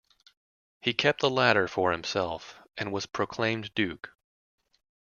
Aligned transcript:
He 0.81 0.95
kept 0.95 1.21
the 1.21 1.29
latter 1.29 1.67
for 1.67 1.91
himself 1.91 2.55
and 2.75 2.91
was 2.91 3.05
proclaimed 3.05 3.71
duke. 3.75 4.11